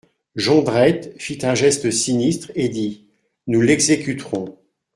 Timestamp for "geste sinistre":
1.53-2.51